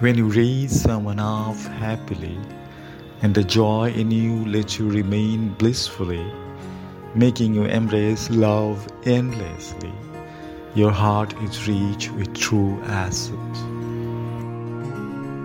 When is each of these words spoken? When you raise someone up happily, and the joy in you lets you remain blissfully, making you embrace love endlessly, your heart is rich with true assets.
When 0.00 0.18
you 0.18 0.26
raise 0.26 0.82
someone 0.82 1.18
up 1.18 1.56
happily, 1.56 2.38
and 3.22 3.34
the 3.34 3.42
joy 3.42 3.92
in 3.92 4.10
you 4.10 4.44
lets 4.44 4.78
you 4.78 4.90
remain 4.90 5.54
blissfully, 5.54 6.30
making 7.14 7.54
you 7.54 7.64
embrace 7.64 8.28
love 8.28 8.86
endlessly, 9.06 9.94
your 10.74 10.90
heart 10.90 11.32
is 11.44 11.66
rich 11.66 12.10
with 12.10 12.34
true 12.34 12.78
assets. 12.84 13.85